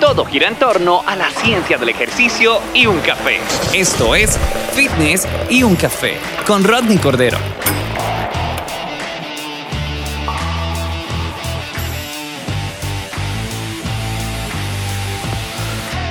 Todo 0.00 0.24
gira 0.24 0.48
en 0.48 0.56
torno 0.56 1.02
a 1.06 1.14
la 1.14 1.30
ciencia 1.30 1.78
del 1.78 1.88
ejercicio 1.88 2.58
y 2.74 2.86
un 2.86 2.98
café. 2.98 3.38
Esto 3.72 4.14
es 4.14 4.38
Fitness 4.72 5.26
y 5.48 5.62
un 5.62 5.76
café 5.76 6.16
con 6.46 6.64
Rodney 6.64 6.98
Cordero. 6.98 7.38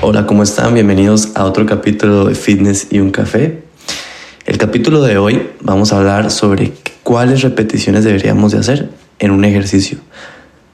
Hola, 0.01 0.25
¿cómo 0.25 0.43
están? 0.43 0.73
Bienvenidos 0.73 1.35
a 1.35 1.43
otro 1.43 1.65
capítulo 1.65 2.25
de 2.25 2.35
Fitness 2.35 2.87
y 2.89 2.99
un 2.99 3.11
café. 3.11 3.63
El 4.45 4.57
capítulo 4.57 5.01
de 5.01 5.17
hoy 5.17 5.49
vamos 5.61 5.91
a 5.91 5.97
hablar 5.97 6.31
sobre 6.31 6.73
cuáles 7.03 7.41
repeticiones 7.41 8.05
deberíamos 8.05 8.53
de 8.53 8.59
hacer 8.59 8.89
en 9.19 9.31
un 9.31 9.43
ejercicio. 9.45 9.99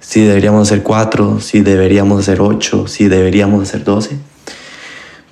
Si 0.09 0.21
deberíamos 0.21 0.67
hacer 0.67 0.81
4, 0.81 1.39
si 1.39 1.61
deberíamos 1.61 2.21
hacer 2.21 2.41
8, 2.41 2.87
si 2.87 3.07
deberíamos 3.07 3.61
hacer 3.61 3.83
12. 3.83 4.17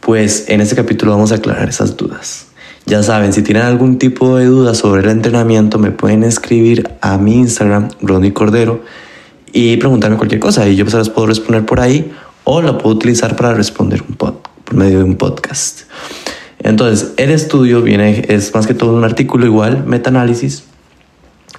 Pues 0.02 0.50
en 0.50 0.62
este 0.62 0.76
capítulo 0.76 1.14
vamos 1.14 1.32
a 1.32 1.38
aclarar 1.38 1.68
esas 1.68 1.98
dudas. 1.98 2.50
Ya 2.86 3.02
saben, 3.02 3.34
si 3.34 3.42
tienen 3.42 3.64
algún 3.64 3.98
tipo 3.98 4.38
de 4.38 4.46
duda 4.46 4.76
sobre 4.76 5.02
el 5.02 5.10
entrenamiento, 5.10 5.80
me 5.80 5.90
pueden 5.90 6.24
escribir 6.24 6.92
a 7.02 7.18
mi 7.18 7.38
Instagram, 7.38 7.90
Ronnie 8.02 8.34
Cordero, 8.34 8.84
y 9.52 9.78
preguntarme 9.78 10.16
cualquier 10.16 10.40
cosa 10.40 10.70
y 10.70 10.76
yo 10.76 10.88
se 10.88 10.98
las 10.98 11.10
puedo 11.10 11.26
responder 11.26 11.66
por 11.66 11.80
ahí 11.80 12.14
o 12.44 12.62
la 12.62 12.78
puedo 12.78 12.96
utilizar 12.96 13.36
para 13.36 13.56
responder 13.56 14.04
un 14.08 14.14
pod, 14.14 14.36
por 14.64 14.76
medio 14.76 15.00
de 15.00 15.06
un 15.06 15.16
podcast. 15.16 15.90
Entonces, 16.60 17.14
el 17.18 17.32
estudio 17.32 17.82
viene, 17.82 18.26
es 18.28 18.54
más 18.54 18.68
que 18.68 18.76
todo 18.76 18.96
un 18.96 19.04
artículo 19.04 19.48
igual, 19.48 19.86
metaanálisis, 19.88 20.66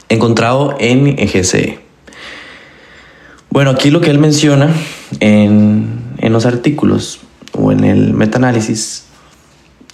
encontrado 0.09 0.77
en 0.79 1.19
EGCE. 1.19 1.88
Bueno, 3.51 3.71
aquí 3.71 3.91
lo 3.91 4.01
que 4.01 4.11
él 4.11 4.19
menciona 4.19 4.73
en, 5.21 5.99
en 6.19 6.33
los 6.33 6.47
artículos 6.47 7.21
o 7.53 7.73
en 7.73 7.85
el 7.85 8.13
metaanálisis 8.13 9.05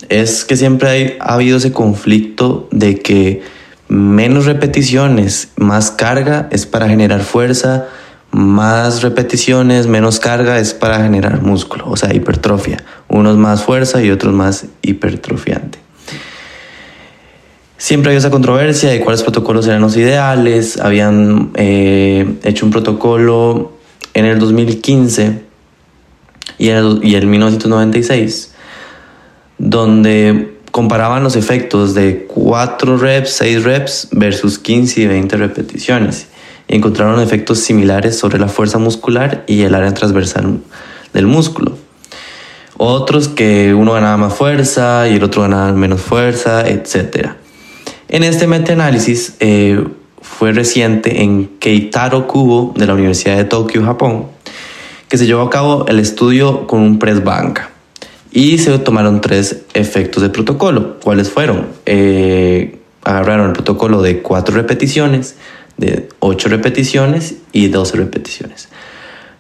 es 0.09 0.45
que 0.45 0.57
siempre 0.57 1.17
ha 1.21 1.35
habido 1.35 1.59
ese 1.59 1.73
conflicto 1.73 2.69
de 2.71 2.99
que 2.99 3.43
menos 3.89 4.47
repeticiones, 4.47 5.51
más 5.57 5.91
carga 5.91 6.49
es 6.51 6.67
para 6.67 6.89
generar 6.89 7.23
fuerza, 7.23 7.87
más 8.31 9.03
repeticiones, 9.03 9.87
menos 9.87 10.19
carga 10.19 10.59
es 10.59 10.75
para 10.75 11.01
generar 11.03 11.43
músculo, 11.43 11.89
o 11.89 11.97
sea, 11.97 12.13
hipertrofia. 12.13 12.83
Unos 13.09 13.37
más 13.37 13.63
fuerza 13.63 14.03
y 14.03 14.11
otros 14.11 14.35
más 14.35 14.67
hipertrofiante. 14.83 15.84
Siempre 17.77 18.11
había 18.11 18.19
esa 18.19 18.31
controversia 18.31 18.91
de 18.91 19.01
cuáles 19.01 19.23
protocolos 19.23 19.67
eran 19.67 19.83
los 19.83 19.97
ideales. 19.97 20.79
Habían 20.79 21.51
eh, 21.55 22.39
hecho 22.45 22.65
un 22.67 22.73
protocolo 22.73 23.73
en 24.15 24.25
el 24.27 24.39
2015 24.39 25.43
y 26.59 26.69
en 26.69 26.77
el, 26.77 27.01
y 27.03 27.17
en 27.17 27.31
1996 27.31 28.53
donde 29.59 30.59
comparaban 30.73 31.23
los 31.23 31.37
efectos 31.37 31.95
de 31.95 32.27
4 32.27 32.97
reps, 32.99 33.31
6 33.31 33.65
reps 33.65 34.09
versus 34.11 34.59
15 34.59 35.03
y 35.03 35.07
20 35.07 35.37
repeticiones 35.37 36.27
encontraron 36.69 37.21
efectos 37.21 37.59
similares 37.59 38.19
sobre 38.19 38.39
la 38.39 38.49
fuerza 38.49 38.79
muscular 38.79 39.45
y 39.47 39.63
el 39.63 39.75
área 39.75 39.93
transversal 39.93 40.61
del 41.13 41.27
músculo. 41.27 41.77
Otros 42.77 43.29
que 43.29 43.75
uno 43.75 43.93
ganaba 43.93 44.17
más 44.17 44.35
fuerza 44.35 45.09
y 45.09 45.17
el 45.17 45.23
otro 45.23 45.43
ganaba 45.43 45.73
menos 45.73 46.01
fuerza, 46.01 46.67
etc. 46.67 47.35
En 48.15 48.23
este 48.23 48.47
metaanálisis 48.47 49.35
eh, 49.41 49.85
fue 50.23 50.53
reciente 50.53 51.25
en 51.25 51.49
Keitaro 51.59 52.29
Kubo 52.29 52.73
de 52.77 52.87
la 52.87 52.95
Universidad 52.95 53.37
de 53.37 53.43
Tokio, 53.43 53.85
Japón, 53.85 54.27
que 55.09 55.19
se 55.19 55.27
llevó 55.27 55.43
a 55.43 55.51
cabo 55.51 55.87
el 55.89 55.99
estudio 55.99 56.69
con 56.69 56.81
un 56.81 57.01
press 57.01 57.25
banca 57.25 57.71
y 58.31 58.59
se 58.59 58.79
tomaron 58.79 59.21
tres 59.21 59.63
efectos 59.75 60.23
de 60.23 60.29
protocolo. 60.29 61.01
¿Cuáles 61.03 61.29
fueron? 61.29 61.67
Eh, 61.87 62.79
agarraron 63.03 63.49
el 63.49 63.53
protocolo 63.53 64.01
de 64.01 64.23
cuatro 64.23 64.55
repeticiones, 64.55 65.35
de 65.77 66.09
8 66.21 66.49
repeticiones 66.51 67.35
y 67.51 67.67
12 67.67 67.97
repeticiones. 67.97 68.69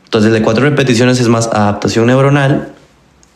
Entonces, 0.02 0.32
el 0.32 0.40
de 0.40 0.42
4 0.42 0.64
repeticiones 0.64 1.20
es 1.20 1.28
más 1.28 1.46
adaptación 1.46 2.06
neuronal, 2.06 2.72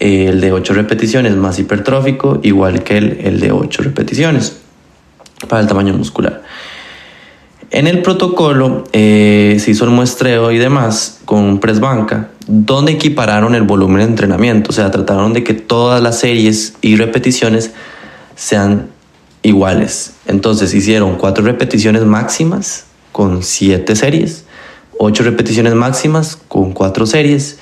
el 0.01 0.41
de 0.41 0.51
8 0.51 0.75
repeticiones 0.75 1.37
más 1.37 1.61
hipertrófico, 1.61 2.41
igual 2.43 2.83
que 2.83 2.99
el, 2.99 3.21
el 3.23 3.39
de 3.39 3.53
8 3.53 3.83
repeticiones 3.85 4.63
para 5.49 5.63
el 5.63 5.67
tamaño 5.67 5.95
muscular. 5.95 6.43
En 7.71 7.87
el 7.87 8.01
protocolo 8.01 8.85
eh, 8.93 9.59
se 9.61 9.73
hizo 9.73 9.85
el 9.85 9.91
muestreo 9.91 10.51
y 10.53 10.59
demás 10.59 11.21
con 11.27 11.61
press 11.61 11.81
banca, 11.81 12.31
donde 12.47 12.93
equipararon 12.93 13.55
el 13.55 13.63
volumen 13.63 13.99
de 13.99 14.05
entrenamiento, 14.05 14.71
o 14.71 14.73
sea, 14.73 14.91
trataron 14.91 15.35
de 15.35 15.45
que 15.45 15.53
todas 15.53 16.03
las 16.03 16.19
series 16.19 16.75
y 16.81 16.97
repeticiones 16.97 17.73
sean 18.37 18.89
iguales. 19.43 20.15
Entonces 20.27 20.73
hicieron 20.73 21.17
cuatro 21.17 21.45
repeticiones 21.45 22.05
máximas 22.05 22.85
con 23.13 23.43
7 23.43 23.97
series, 23.97 24.45
8 24.99 25.23
repeticiones 25.25 25.75
máximas 25.75 26.39
con 26.49 26.73
4 26.73 27.05
series 27.05 27.59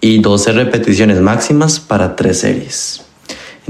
y 0.00 0.18
12 0.18 0.52
repeticiones 0.52 1.20
máximas 1.20 1.80
para 1.80 2.14
3 2.14 2.38
series. 2.38 3.03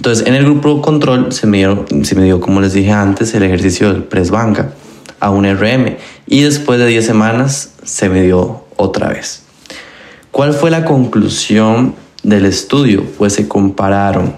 Entonces, 0.04 0.26
en 0.26 0.34
el 0.34 0.44
grupo 0.44 0.82
control 0.82 1.32
se 1.32 1.46
me, 1.46 1.56
dio, 1.56 1.86
se 2.02 2.14
me 2.14 2.38
como 2.38 2.60
les 2.60 2.74
dije 2.74 2.92
antes, 2.92 3.32
el 3.32 3.42
ejercicio 3.42 3.90
del 3.90 4.02
press 4.02 4.30
banca 4.30 4.74
a 5.18 5.30
un 5.30 5.46
RM 5.46 5.96
y 6.26 6.42
después 6.42 6.78
de 6.78 6.86
10 6.86 7.06
semanas 7.06 7.72
se 7.84 8.10
me 8.10 8.20
dio 8.20 8.66
otra 8.76 9.08
vez. 9.08 9.44
¿Cuál 10.30 10.52
fue 10.52 10.70
la 10.70 10.84
conclusión 10.84 11.94
del 12.22 12.44
estudio? 12.44 13.02
Pues 13.16 13.32
se 13.32 13.48
compararon. 13.48 14.36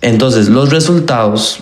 Entonces, 0.00 0.48
los 0.48 0.70
resultados 0.70 1.60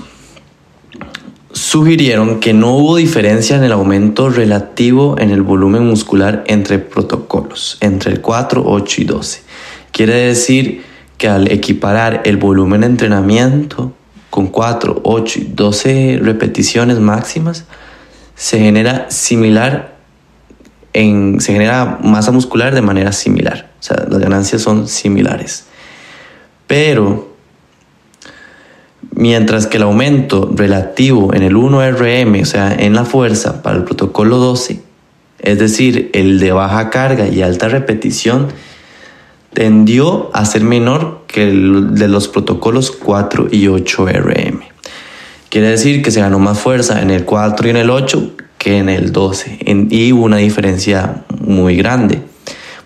sugirieron 1.52 2.40
que 2.40 2.54
no 2.54 2.78
hubo 2.78 2.96
diferencia 2.96 3.58
en 3.58 3.64
el 3.64 3.72
aumento 3.72 4.30
relativo 4.30 5.16
en 5.18 5.32
el 5.32 5.42
volumen 5.42 5.84
muscular 5.84 6.44
entre 6.46 6.78
protocolos, 6.78 7.76
entre 7.82 8.10
el 8.10 8.22
4, 8.22 8.62
8 8.64 9.02
y 9.02 9.04
12. 9.04 9.42
Quiere 9.92 10.14
decir 10.14 10.95
que 11.18 11.28
al 11.28 11.50
equiparar 11.50 12.22
el 12.24 12.36
volumen 12.36 12.82
de 12.82 12.88
entrenamiento 12.88 13.92
con 14.30 14.48
4, 14.48 15.00
8 15.02 15.38
y 15.40 15.44
12 15.54 16.20
repeticiones 16.22 16.98
máximas, 16.98 17.64
se 18.34 18.58
genera 18.58 19.10
similar 19.10 19.96
en, 20.92 21.40
se 21.40 21.52
genera 21.52 21.98
masa 22.02 22.32
muscular 22.32 22.74
de 22.74 22.82
manera 22.82 23.12
similar. 23.12 23.70
O 23.80 23.82
sea, 23.82 24.06
las 24.08 24.18
ganancias 24.18 24.62
son 24.62 24.88
similares. 24.88 25.66
Pero 26.66 27.34
mientras 29.14 29.66
que 29.66 29.76
el 29.78 29.84
aumento 29.84 30.50
relativo 30.54 31.34
en 31.34 31.42
el 31.42 31.54
1RM, 31.54 32.42
o 32.42 32.46
sea, 32.46 32.74
en 32.74 32.94
la 32.94 33.04
fuerza 33.04 33.62
para 33.62 33.76
el 33.76 33.84
protocolo 33.84 34.38
12, 34.38 34.82
es 35.38 35.58
decir, 35.58 36.10
el 36.12 36.40
de 36.40 36.52
baja 36.52 36.90
carga 36.90 37.28
y 37.28 37.42
alta 37.42 37.68
repetición, 37.68 38.48
tendió 39.56 40.28
a 40.34 40.44
ser 40.44 40.64
menor 40.64 41.22
que 41.26 41.44
el 41.44 41.94
de 41.94 42.08
los 42.08 42.28
protocolos 42.28 42.90
4 42.90 43.48
y 43.50 43.64
8RM. 43.64 44.60
Quiere 45.48 45.70
decir 45.70 46.02
que 46.02 46.10
se 46.10 46.20
ganó 46.20 46.38
más 46.38 46.58
fuerza 46.58 47.00
en 47.00 47.10
el 47.10 47.24
4 47.24 47.66
y 47.66 47.70
en 47.70 47.76
el 47.78 47.88
8 47.88 48.32
que 48.58 48.76
en 48.76 48.90
el 48.90 49.12
12, 49.12 49.60
y 49.88 50.12
hubo 50.12 50.24
una 50.24 50.36
diferencia 50.36 51.24
muy 51.40 51.74
grande. 51.74 52.20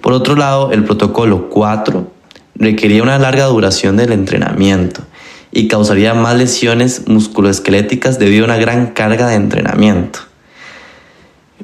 Por 0.00 0.12
otro 0.12 0.36
lado, 0.36 0.70
el 0.70 0.84
protocolo 0.84 1.48
4 1.48 2.08
requería 2.54 3.02
una 3.02 3.18
larga 3.18 3.46
duración 3.46 3.96
del 3.96 4.12
entrenamiento 4.12 5.02
y 5.50 5.66
causaría 5.66 6.14
más 6.14 6.36
lesiones 6.36 7.08
musculoesqueléticas 7.08 8.20
debido 8.20 8.44
a 8.44 8.46
una 8.46 8.58
gran 8.58 8.92
carga 8.92 9.26
de 9.26 9.34
entrenamiento. 9.34 10.20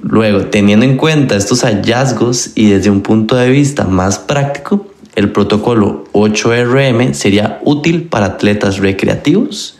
Luego, 0.02 0.47
teniendo 0.47 0.85
en 0.85 0.97
cuenta 0.97 1.37
estos 1.37 1.62
hallazgos 1.62 2.50
y 2.56 2.70
desde 2.70 2.91
un 2.91 3.02
punto 3.02 3.37
de 3.37 3.50
vista 3.50 3.85
más 3.85 4.19
práctico, 4.19 4.88
el 5.16 5.32
protocolo 5.32 6.04
8RM 6.12 7.14
sería 7.14 7.58
útil 7.64 8.04
para 8.04 8.26
atletas 8.26 8.78
recreativos 8.78 9.78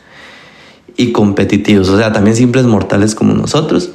y 0.97 1.13
competitivos, 1.13 1.91
o 1.91 1.99
sea, 1.99 2.13
también 2.13 2.35
simples 2.35 2.65
mortales 2.65 3.15
como 3.15 3.35
nosotros, 3.35 3.91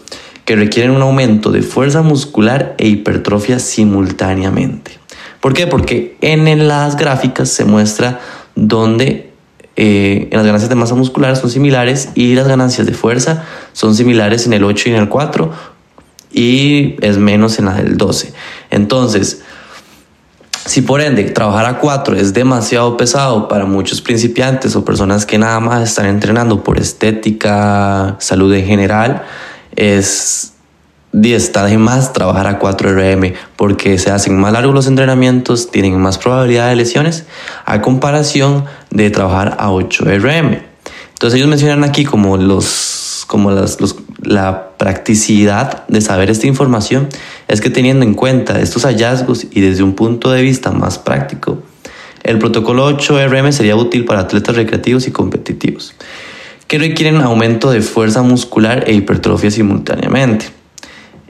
que 0.45 0.55
requieren 0.55 0.91
un 0.91 1.01
aumento 1.01 1.51
de 1.51 1.63
fuerza 1.63 2.03
muscular 2.03 2.75
e 2.77 2.87
hipertrofia 2.87 3.59
simultáneamente. 3.59 4.91
¿Por 5.39 5.53
qué? 5.53 5.65
Porque 5.65 6.15
en 6.21 6.67
las 6.67 6.95
gráficas 6.95 7.49
se 7.49 7.65
muestra 7.65 8.19
donde 8.55 9.31
eh, 9.75 10.29
las 10.31 10.45
ganancias 10.45 10.69
de 10.69 10.75
masa 10.75 10.93
muscular 10.93 11.35
son 11.37 11.49
similares 11.49 12.09
y 12.13 12.35
las 12.35 12.47
ganancias 12.47 12.85
de 12.85 12.93
fuerza 12.93 13.45
son 13.73 13.95
similares 13.95 14.45
en 14.45 14.53
el 14.53 14.63
8 14.63 14.89
y 14.89 14.91
en 14.91 14.97
el 14.99 15.09
4 15.09 15.51
y 16.33 16.95
es 17.01 17.17
menos 17.17 17.57
en 17.57 17.65
la 17.65 17.73
del 17.73 17.97
12. 17.97 18.33
Entonces, 18.69 19.41
si 20.65 20.81
por 20.81 21.01
ende 21.01 21.23
trabajar 21.23 21.65
a 21.65 21.79
4 21.79 22.15
es 22.15 22.33
demasiado 22.33 22.97
pesado 22.97 23.47
para 23.47 23.65
muchos 23.65 24.01
principiantes 24.01 24.75
o 24.75 24.85
personas 24.85 25.25
que 25.25 25.37
nada 25.37 25.59
más 25.59 25.89
están 25.89 26.05
entrenando 26.05 26.63
por 26.63 26.79
estética, 26.79 28.15
salud 28.19 28.53
en 28.53 28.65
general, 28.65 29.23
es 29.75 30.53
está 31.13 31.65
de 31.65 31.77
más 31.77 32.13
trabajar 32.13 32.47
a 32.47 32.57
4 32.57 32.93
RM 32.93 33.33
porque 33.57 33.97
se 33.97 34.11
hacen 34.11 34.39
más 34.39 34.53
largos 34.53 34.73
los 34.73 34.87
entrenamientos, 34.87 35.69
tienen 35.69 35.99
más 35.99 36.17
probabilidad 36.17 36.69
de 36.69 36.75
lesiones 36.75 37.25
a 37.65 37.81
comparación 37.81 38.65
de 38.91 39.09
trabajar 39.09 39.57
a 39.59 39.71
8 39.71 40.05
RM. 40.05 40.61
Entonces 41.09 41.37
ellos 41.37 41.49
mencionan 41.49 41.83
aquí 41.83 42.05
como 42.05 42.37
los 42.37 43.25
como 43.27 43.51
las, 43.51 43.77
la 44.21 44.77
practicidad 44.77 45.87
de 45.87 46.01
saber 46.01 46.29
esta 46.29 46.47
información 46.47 47.09
es 47.47 47.61
que 47.61 47.69
teniendo 47.69 48.05
en 48.05 48.13
cuenta 48.13 48.59
estos 48.59 48.83
hallazgos 48.83 49.47
y 49.51 49.61
desde 49.61 49.83
un 49.83 49.93
punto 49.93 50.31
de 50.31 50.41
vista 50.41 50.71
más 50.71 50.99
práctico, 50.99 51.61
el 52.23 52.37
protocolo 52.37 52.89
8RM 52.97 53.51
sería 53.51 53.75
útil 53.75 54.05
para 54.05 54.21
atletas 54.21 54.55
recreativos 54.55 55.07
y 55.07 55.11
competitivos 55.11 55.95
que 56.71 56.79
requieren 56.79 57.17
aumento 57.17 57.69
de 57.69 57.81
fuerza 57.81 58.21
muscular 58.21 58.85
e 58.87 58.93
hipertrofia 58.93 59.51
simultáneamente. 59.51 60.45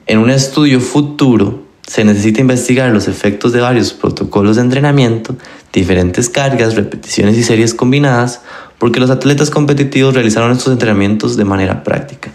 En 0.05 0.19
un 0.19 0.29
estudio 0.29 0.79
futuro 0.79 1.63
se 1.81 2.05
necesita 2.05 2.41
investigar 2.41 2.91
los 2.91 3.07
efectos 3.07 3.51
de 3.51 3.59
varios 3.59 3.91
protocolos 3.91 4.57
de 4.57 4.61
entrenamiento, 4.61 5.35
diferentes 5.73 6.29
cargas, 6.29 6.75
repeticiones 6.75 7.35
y 7.37 7.43
series 7.43 7.73
combinadas 7.73 8.41
porque 8.77 8.99
los 8.99 9.09
atletas 9.09 9.49
competitivos 9.49 10.13
realizaron 10.13 10.51
estos 10.51 10.73
entrenamientos 10.73 11.37
de 11.37 11.45
manera 11.45 11.83
práctica. 11.83 12.31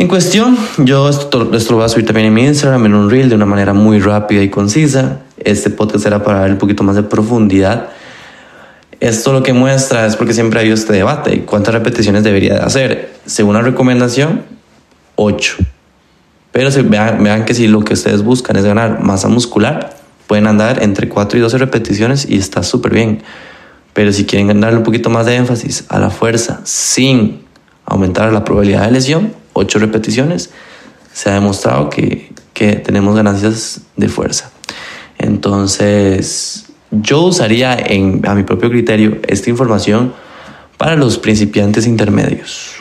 En 0.00 0.08
cuestión, 0.08 0.56
yo 0.78 1.10
esto, 1.10 1.44
lo 1.44 1.76
voy 1.76 1.84
a 1.84 1.88
subir 1.90 2.06
también 2.06 2.28
en 2.28 2.32
mi 2.32 2.46
Instagram, 2.46 2.86
en 2.86 2.94
un 2.94 3.10
reel, 3.10 3.28
de 3.28 3.34
una 3.34 3.44
manera 3.44 3.74
muy 3.74 4.00
rápida 4.00 4.42
y 4.42 4.48
concisa. 4.48 5.18
Este 5.36 5.68
podcast 5.68 6.06
era 6.06 6.24
para 6.24 6.40
dar 6.40 6.52
un 6.52 6.56
poquito 6.56 6.82
más 6.82 6.96
de 6.96 7.02
profundidad. 7.02 7.90
Esto 8.98 9.34
lo 9.34 9.42
que 9.42 9.52
muestra 9.52 10.06
es 10.06 10.16
porque 10.16 10.32
siempre 10.32 10.58
ha 10.58 10.60
habido 10.62 10.74
este 10.74 10.94
debate. 10.94 11.42
¿Cuántas 11.44 11.74
repeticiones 11.74 12.24
debería 12.24 12.64
hacer? 12.64 13.12
Según 13.26 13.52
la 13.52 13.60
recomendación, 13.60 14.44
8. 15.16 15.56
Pero 16.50 16.70
vean, 16.84 17.22
vean 17.22 17.44
que 17.44 17.52
si 17.52 17.68
lo 17.68 17.82
que 17.84 17.92
ustedes 17.92 18.22
buscan 18.22 18.56
es 18.56 18.64
ganar 18.64 19.02
masa 19.02 19.28
muscular, 19.28 19.98
pueden 20.26 20.46
andar 20.46 20.82
entre 20.82 21.10
4 21.10 21.38
y 21.38 21.42
12 21.42 21.58
repeticiones 21.58 22.26
y 22.26 22.38
está 22.38 22.62
súper 22.62 22.94
bien. 22.94 23.22
Pero 23.92 24.14
si 24.14 24.24
quieren 24.24 24.62
darle 24.62 24.78
un 24.78 24.84
poquito 24.84 25.10
más 25.10 25.26
de 25.26 25.36
énfasis 25.36 25.84
a 25.90 25.98
la 25.98 26.08
fuerza 26.08 26.62
sin 26.64 27.42
aumentar 27.84 28.32
la 28.32 28.46
probabilidad 28.46 28.86
de 28.86 28.92
lesión, 28.92 29.39
8 29.60 29.78
repeticiones, 29.78 30.50
se 31.12 31.30
ha 31.30 31.34
demostrado 31.34 31.90
que, 31.90 32.32
que 32.52 32.76
tenemos 32.76 33.14
ganancias 33.16 33.80
de 33.96 34.08
fuerza. 34.08 34.50
Entonces, 35.18 36.66
yo 36.90 37.22
usaría 37.22 37.74
en, 37.74 38.22
a 38.26 38.34
mi 38.34 38.42
propio 38.42 38.70
criterio 38.70 39.18
esta 39.28 39.50
información 39.50 40.12
para 40.76 40.96
los 40.96 41.18
principiantes 41.18 41.86
intermedios. 41.86 42.76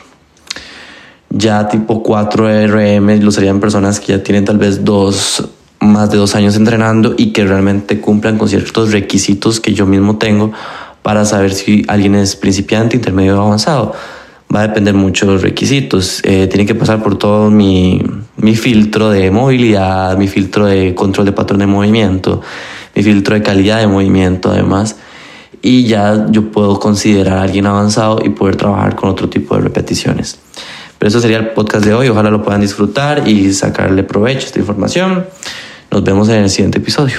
Ya 1.29 1.67
tipo 1.67 2.01
4 2.01 2.67
RM 2.67 3.19
lo 3.21 3.29
usarían 3.29 3.59
personas 3.59 3.99
que 3.99 4.13
ya 4.13 4.23
tienen 4.23 4.45
tal 4.45 4.57
vez 4.57 4.83
dos, 4.83 5.47
más 5.79 6.09
de 6.09 6.17
dos 6.17 6.33
años 6.33 6.55
entrenando 6.55 7.13
y 7.17 7.33
que 7.33 7.45
realmente 7.45 7.99
cumplan 7.99 8.37
con 8.37 8.49
ciertos 8.49 8.91
requisitos 8.91 9.59
que 9.59 9.73
yo 9.73 9.85
mismo 9.85 10.17
tengo 10.17 10.51
para 11.03 11.25
saber 11.25 11.53
si 11.53 11.85
alguien 11.87 12.15
es 12.15 12.35
principiante, 12.35 12.95
intermedio 12.95 13.37
o 13.37 13.45
avanzado. 13.45 13.93
Va 14.53 14.61
a 14.61 14.67
depender 14.67 14.93
mucho 14.93 15.27
de 15.27 15.33
los 15.33 15.41
requisitos. 15.41 16.21
Eh, 16.23 16.47
tiene 16.47 16.65
que 16.65 16.73
pasar 16.73 17.03
por 17.03 17.17
todo 17.17 17.51
mi, 17.51 18.01
mi 18.37 18.55
filtro 18.55 19.11
de 19.11 19.29
movilidad, 19.29 20.17
mi 20.17 20.27
filtro 20.27 20.65
de 20.65 20.95
control 20.95 21.27
de 21.27 21.31
patrón 21.33 21.59
de 21.59 21.67
movimiento, 21.67 22.41
mi 22.95 23.03
filtro 23.03 23.35
de 23.35 23.43
calidad 23.43 23.79
de 23.79 23.87
movimiento 23.87 24.49
además. 24.51 24.95
Y 25.61 25.83
ya 25.83 26.27
yo 26.29 26.51
puedo 26.51 26.79
considerar 26.79 27.37
a 27.37 27.41
alguien 27.43 27.67
avanzado 27.67 28.19
y 28.23 28.29
poder 28.29 28.55
trabajar 28.55 28.95
con 28.95 29.09
otro 29.09 29.29
tipo 29.29 29.55
de 29.55 29.61
repeticiones. 29.61 30.39
Pero 30.97 31.07
eso 31.07 31.19
sería 31.21 31.37
el 31.37 31.49
podcast 31.51 31.85
de 31.85 31.93
hoy. 31.93 32.09
Ojalá 32.09 32.29
lo 32.29 32.43
puedan 32.43 32.61
disfrutar 32.61 33.27
y 33.27 33.53
sacarle 33.53 34.03
provecho 34.03 34.41
a 34.41 34.45
esta 34.47 34.59
información. 34.59 35.25
Nos 35.91 36.03
vemos 36.03 36.27
en 36.29 36.43
el 36.43 36.49
siguiente 36.49 36.79
episodio. 36.79 37.07